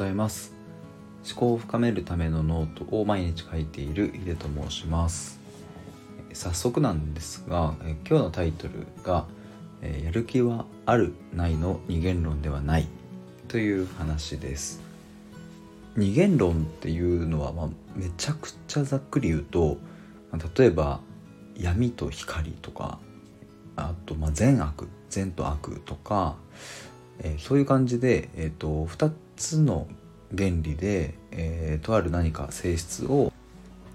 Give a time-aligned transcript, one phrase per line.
[0.00, 0.54] ざいます。
[1.30, 5.38] 思考を深めるためのノートを毎日書いているヒデと申します。
[6.32, 7.74] 早速なんですが
[8.08, 9.26] 今日のタイトルが
[9.82, 12.88] 「やる気はあるないの二元論ではない」
[13.48, 14.80] という話です。
[15.96, 19.76] 二元論っていうのは、まあ、めちゃくちゃざっくり言うと、
[20.56, 21.00] 例えば
[21.58, 22.98] 闇と光とか
[23.76, 26.36] あとまあ善悪善と悪とか、
[27.18, 29.88] えー、そういう感じで、えーと、2つの
[30.36, 33.32] 原理で、えー、とある何か性質を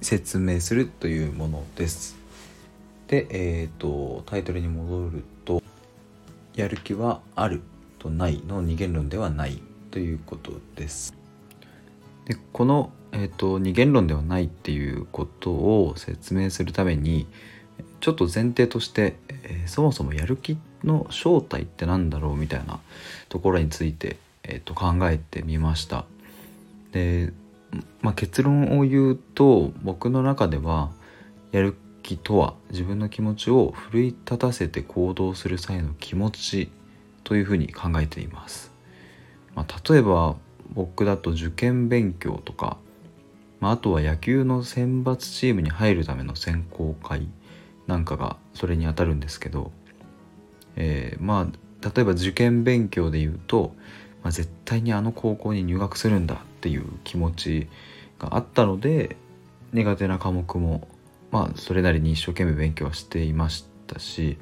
[0.02, 2.18] 説明するというものです。
[3.08, 5.62] で、えーと、タイトルに戻ると
[6.56, 7.62] 「やる気はある」
[8.00, 11.14] と「ない」の二元論ではないということです。
[12.26, 17.28] でこの、えーと二元論ではないっていうことを説明するために
[18.02, 22.80] ちょっと前提として、えー、そもそもやる気の正体って何だろうみたいな
[23.30, 26.06] ところについて、えー、と考えてみました。
[26.92, 27.34] で、
[28.02, 30.92] まあ、結論を言うと僕の中では
[31.52, 36.70] やる気とは自分の気持ちを奮い立たせて行動する際の気持ち
[37.24, 38.72] というふうに考えています。
[39.56, 40.36] まあ、例えば
[40.74, 42.78] 僕だと受験勉強とか、
[43.60, 47.28] まあ、あとは野球の選抜チームに入るための選考会
[47.88, 49.72] なんかがそれにあたるんですけど、
[50.76, 53.76] えー、まあ例えば受験勉強で言うと、
[54.26, 57.68] まあ、絶対にあの高校に入学するんだっていう気持ち
[58.18, 59.18] があったので
[59.72, 60.88] 苦手な科目も
[61.30, 64.40] まあそれなりに一生懸命勉強はしていましたし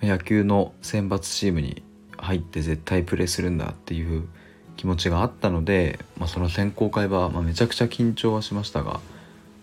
[0.00, 1.82] 野球の選抜チームに
[2.16, 4.28] 入って絶対プレーするんだっていう
[4.76, 9.00] 気持ちがあったので、まあ、その選考会はまめちゃくちゃ緊張はしましたが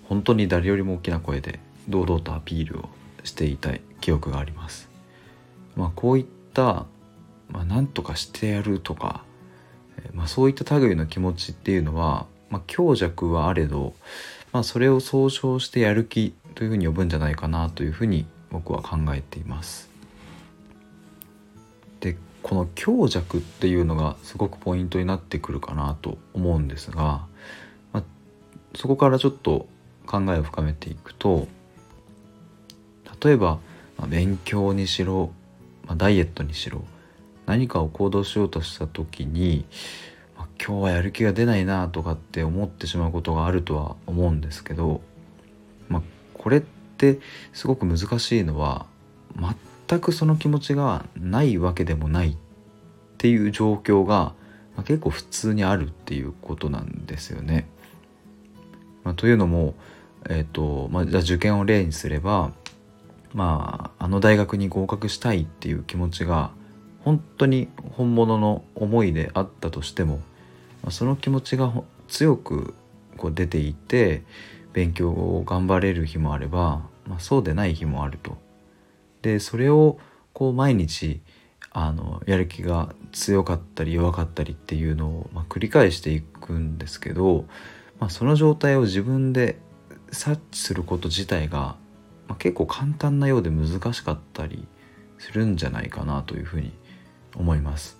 [0.09, 2.89] 本当に誰よりも大きな声で堂々とアピールを
[3.23, 3.69] していた
[4.01, 4.89] 記憶があります。
[5.77, 6.85] まあ、こういった、
[7.53, 9.23] まあ、何とかしてやるとか、
[10.13, 13.93] まあ、そういった類の気持ちっていうのは、まあ、強弱はあれど、
[14.51, 19.89] まあ、それを総称してやる気というふうに呼ぶんじゃないかなというふうに僕は考えています。
[21.99, 27.25] でこの強弱っていうのがすごくポイントになってくるかなと思うんですが、
[27.93, 28.03] まあ、
[28.75, 29.67] そこからちょっと
[30.05, 31.47] 考えを深めていくと
[33.23, 33.59] 例えば、
[33.97, 35.31] まあ、勉強にしろ、
[35.85, 36.83] まあ、ダイエットにしろ
[37.45, 39.65] 何かを行動しようとした時に、
[40.65, 45.01] 今日はやる気が出ないなとかって思ってしまうことがあるとは思うんですけど、
[45.89, 46.01] まあ、
[46.33, 47.19] これって
[47.51, 48.85] すごく難しいのは
[49.87, 52.37] 全くその気持ちがないわけでもないっ
[53.17, 54.33] ていう状況が、
[54.85, 57.67] 結構普通にあるっていうことなんですよね。
[59.03, 59.75] まあ、というのも、
[60.29, 62.51] えーとまあ、じゃあ受験を例にすれば
[63.33, 66.51] まああの大学に合格したいっていう気持ちが
[67.03, 70.21] 本当に本物の思いであったとしても
[70.89, 71.71] その気持ちが
[72.07, 72.73] 強く
[73.17, 74.23] こう出ていて
[74.73, 78.37] 勉強を頑張れる日もあれば、まあ、そうでない日もあると。
[79.21, 79.99] でそれを
[80.33, 81.21] こう毎日
[81.71, 87.45] あのやる気が強かったり弱かったりっていうのを、まあ、繰り返していくんですけど、
[87.99, 89.57] まあ、その状態を自分で
[90.11, 91.75] 察知すること自体が
[92.27, 94.67] まあ、結構簡単なようで難しかったり
[95.17, 96.71] するんじゃないかなというふうに
[97.35, 97.97] 思います。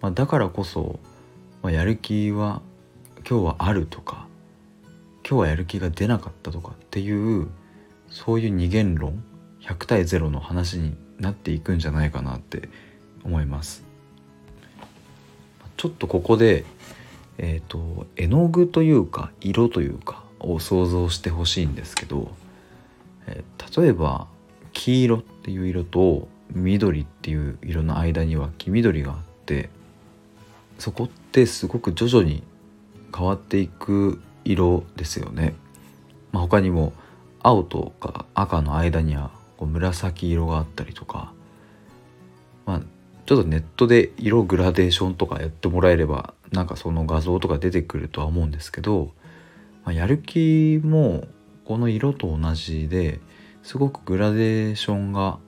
[0.00, 1.00] まあ、だからこそ、
[1.62, 2.62] まあ、やる気は
[3.28, 4.26] 今日はあるとか
[5.28, 7.48] 今日はやる気が出なかったとかっていう
[8.08, 9.24] そういう二元論
[9.62, 12.68] 100対0の話になっていくんじゃないかなって
[13.24, 13.84] 思います。
[15.76, 16.64] ちょっとここで、
[17.38, 22.30] えーと絵の具というか色というかを想像してほしいんですけど
[23.26, 24.26] えー、例えば
[24.72, 29.70] 黄色っていう色と緑っていう色の間には黄緑があって
[30.78, 32.42] そこってすごく徐々に
[33.14, 35.54] 変わっていく色ですよね。
[36.32, 36.92] まあ、他にも
[37.42, 41.32] 青とか赤の間にはこう紫色があったりとか、
[42.66, 42.80] まあ、
[43.24, 49.12] ちょっとネットで色グラデーションとかやってもらえればなんかその画像とか出てくるとは思うんですけど、
[49.84, 51.24] まあ、やる気も
[51.64, 53.20] この色と同じで
[53.62, 55.38] すごくグラデーションが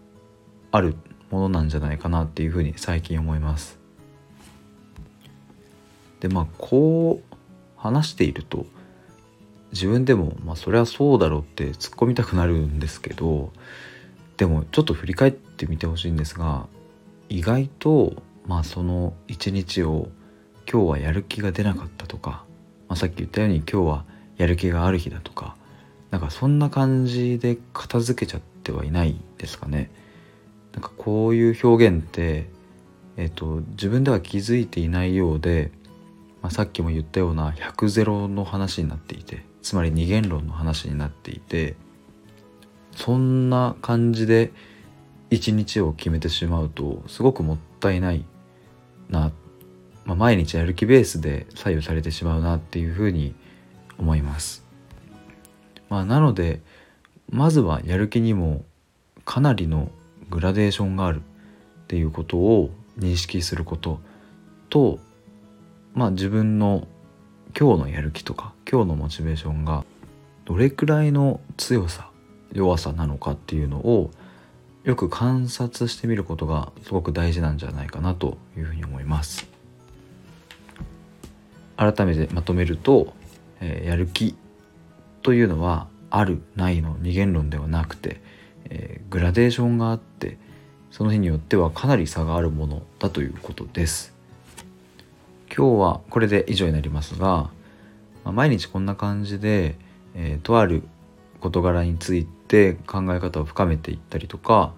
[0.70, 0.94] ある
[1.30, 3.78] ものなんじゃないかなっていうふうに最近思います。
[6.20, 7.36] でまあこう
[7.76, 8.66] 話していると
[9.72, 13.52] 自分でもまあそれはそうだろうって突っ込みたくなるんですけど
[14.36, 16.66] でもちょっと振り返ってみてほしいんですが
[17.28, 20.08] 意外とまあその一日を
[20.70, 22.44] 今日はやる気が出なかったとか、
[22.88, 24.04] まあ、さっき言ったように今日は
[24.36, 25.56] やる気がある日だとか
[26.10, 29.90] なんかそんな感じで片付けちゃってはいないですかね。
[30.78, 32.46] なんかこういう表現って
[33.18, 35.72] えーと、自分では気づいていないようで、
[36.40, 41.74] まあ、さっきも言ったような100ゼロの話になっていてつまり二元論の話になっていて
[42.94, 44.52] そんな感じで
[45.30, 48.24] 一日を決めてしまうとすごくもったいない
[49.10, 49.32] な、
[50.04, 53.34] まあ、毎日やる気ベースで左右されてしまうなっていうふうに
[53.98, 54.64] 思います。
[55.90, 56.60] まあ、なので
[57.30, 58.64] まずはやる気にも
[59.24, 59.90] かなりの
[60.30, 64.00] グラデーションがあるっていうことを認識すること
[64.68, 64.98] と
[65.94, 66.86] まあ自分の
[67.58, 69.84] 今日のやる気とか今日のモチベーションが
[70.44, 72.10] どれくらいの強さ
[72.52, 74.10] 弱さなのかっていうのを
[74.84, 79.46] よく観察してみることがすごく大事なんじゃないかなというふうに思います。
[81.76, 83.12] 改めてまとめると、
[83.60, 84.34] えー、やる気
[85.22, 88.20] というのはあるないの二元論ではなくて、
[88.70, 90.38] えー、グラデーションがあって
[90.90, 94.14] その日によってはかなり差があるものだということです
[95.54, 97.50] 今日はこれで以上になりますが、ま
[98.26, 99.76] あ、毎日こんな感じで、
[100.14, 100.82] えー、とある
[101.40, 104.74] 事柄について考え方を深めていったりとか、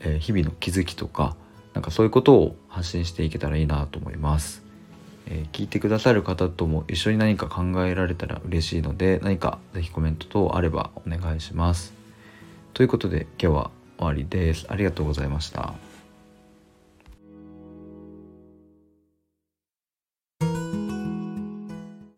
[0.00, 1.36] えー、日々の気づきとか
[1.74, 4.64] なんかそういうことを発信していけたらいいなと思います。
[5.26, 11.95] えー、聞いてくださる方とも一緒に何か考えられたら嬉しいので何か是非コメント等あればお願いします。
[12.76, 14.66] ということで今日は終わりです。
[14.68, 15.72] ありがとうございました。